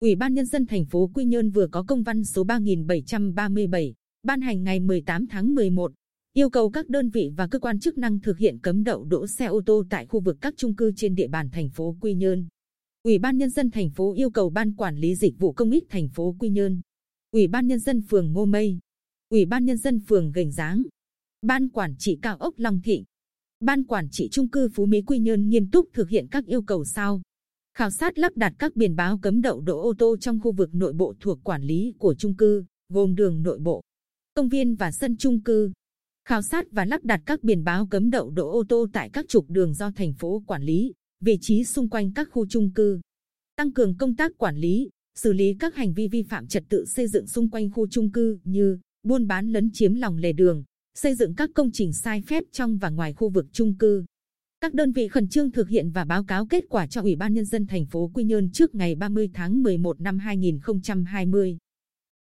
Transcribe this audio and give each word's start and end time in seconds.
Ủy 0.00 0.14
ban 0.14 0.34
Nhân 0.34 0.46
dân 0.46 0.66
thành 0.66 0.84
phố 0.84 1.10
Quy 1.14 1.24
Nhơn 1.24 1.50
vừa 1.50 1.66
có 1.66 1.82
công 1.82 2.02
văn 2.02 2.24
số 2.24 2.44
3737, 2.44 3.94
ban 4.22 4.40
hành 4.40 4.62
ngày 4.62 4.80
18 4.80 5.26
tháng 5.26 5.54
11, 5.54 5.92
yêu 6.32 6.50
cầu 6.50 6.70
các 6.70 6.88
đơn 6.88 7.10
vị 7.10 7.30
và 7.36 7.46
cơ 7.46 7.58
quan 7.58 7.80
chức 7.80 7.98
năng 7.98 8.20
thực 8.20 8.38
hiện 8.38 8.58
cấm 8.58 8.84
đậu 8.84 9.04
đỗ 9.04 9.26
xe 9.26 9.46
ô 9.46 9.60
tô 9.66 9.84
tại 9.90 10.06
khu 10.06 10.20
vực 10.20 10.36
các 10.40 10.54
chung 10.56 10.76
cư 10.76 10.92
trên 10.96 11.14
địa 11.14 11.28
bàn 11.28 11.50
thành 11.50 11.70
phố 11.70 11.96
Quy 12.00 12.14
Nhơn. 12.14 12.46
Ủy 13.02 13.18
ban 13.18 13.36
Nhân 13.36 13.50
dân 13.50 13.70
thành 13.70 13.90
phố 13.90 14.14
yêu 14.14 14.30
cầu 14.30 14.50
Ban 14.50 14.72
Quản 14.72 14.96
lý 14.96 15.14
Dịch 15.14 15.38
vụ 15.38 15.52
Công 15.52 15.70
ích 15.70 15.84
thành 15.88 16.08
phố 16.08 16.36
Quy 16.38 16.48
Nhơn, 16.48 16.80
Ủy 17.32 17.46
ban 17.46 17.66
Nhân 17.66 17.80
dân 17.80 18.02
phường 18.10 18.32
Ngô 18.32 18.44
Mây, 18.44 18.78
Ủy 19.30 19.44
ban 19.44 19.64
Nhân 19.64 19.76
dân 19.76 20.00
phường 20.08 20.32
Gành 20.32 20.52
Giáng, 20.52 20.82
Ban 21.42 21.68
Quản 21.68 21.94
trị 21.98 22.18
Cao 22.22 22.36
ốc 22.36 22.54
Long 22.56 22.80
Thị, 22.84 23.04
Ban 23.60 23.84
Quản 23.84 24.08
trị 24.10 24.28
Trung 24.32 24.48
cư 24.48 24.68
Phú 24.74 24.86
Mỹ 24.86 25.02
Quy 25.02 25.18
Nhơn 25.18 25.48
nghiêm 25.48 25.70
túc 25.70 25.88
thực 25.92 26.08
hiện 26.08 26.26
các 26.30 26.46
yêu 26.46 26.62
cầu 26.62 26.84
sau. 26.84 27.22
Khảo 27.78 27.90
sát 27.90 28.18
lắp 28.18 28.36
đặt 28.36 28.52
các 28.58 28.76
biển 28.76 28.96
báo 28.96 29.18
cấm 29.18 29.40
đậu 29.40 29.60
đỗ 29.60 29.82
ô 29.82 29.94
tô 29.98 30.16
trong 30.20 30.40
khu 30.40 30.52
vực 30.52 30.74
nội 30.74 30.92
bộ 30.92 31.14
thuộc 31.20 31.38
quản 31.44 31.62
lý 31.62 31.94
của 31.98 32.14
trung 32.14 32.36
cư, 32.36 32.64
gồm 32.88 33.14
đường 33.14 33.42
nội 33.42 33.58
bộ, 33.58 33.82
công 34.34 34.48
viên 34.48 34.74
và 34.74 34.90
sân 34.90 35.16
trung 35.16 35.42
cư. 35.42 35.72
Khảo 36.28 36.42
sát 36.42 36.66
và 36.70 36.84
lắp 36.84 37.04
đặt 37.04 37.20
các 37.26 37.42
biển 37.42 37.64
báo 37.64 37.86
cấm 37.86 38.10
đậu 38.10 38.30
đỗ 38.30 38.50
ô 38.50 38.64
tô 38.68 38.86
tại 38.92 39.10
các 39.12 39.28
trục 39.28 39.44
đường 39.48 39.74
do 39.74 39.90
thành 39.90 40.12
phố 40.12 40.42
quản 40.46 40.62
lý, 40.62 40.92
vị 41.20 41.38
trí 41.40 41.64
xung 41.64 41.88
quanh 41.88 42.12
các 42.12 42.28
khu 42.30 42.46
trung 42.46 42.72
cư. 42.74 43.00
Tăng 43.56 43.72
cường 43.72 43.96
công 43.96 44.16
tác 44.16 44.32
quản 44.38 44.56
lý, 44.56 44.88
xử 45.18 45.32
lý 45.32 45.56
các 45.60 45.74
hành 45.74 45.94
vi 45.94 46.08
vi 46.08 46.22
phạm 46.22 46.46
trật 46.46 46.64
tự 46.68 46.84
xây 46.86 47.08
dựng 47.08 47.26
xung 47.26 47.50
quanh 47.50 47.70
khu 47.70 47.88
trung 47.88 48.12
cư 48.12 48.38
như 48.44 48.78
buôn 49.02 49.26
bán 49.26 49.48
lấn 49.48 49.70
chiếm 49.72 49.94
lòng 49.94 50.16
lề 50.16 50.32
đường, 50.32 50.64
xây 50.94 51.14
dựng 51.14 51.34
các 51.34 51.50
công 51.54 51.70
trình 51.72 51.92
sai 51.92 52.22
phép 52.22 52.44
trong 52.52 52.78
và 52.78 52.90
ngoài 52.90 53.12
khu 53.12 53.28
vực 53.30 53.46
trung 53.52 53.74
cư. 53.78 54.04
Các 54.60 54.74
đơn 54.74 54.92
vị 54.92 55.08
khẩn 55.08 55.28
trương 55.28 55.50
thực 55.50 55.68
hiện 55.68 55.90
và 55.90 56.04
báo 56.04 56.24
cáo 56.24 56.46
kết 56.46 56.64
quả 56.68 56.86
cho 56.86 57.02
Ủy 57.02 57.16
ban 57.16 57.34
Nhân 57.34 57.44
dân 57.44 57.66
thành 57.66 57.86
phố 57.86 58.10
Quy 58.14 58.24
Nhơn 58.24 58.50
trước 58.50 58.74
ngày 58.74 58.94
30 58.94 59.30
tháng 59.34 59.62
11 59.62 60.00
năm 60.00 60.18
2020. 60.18 61.58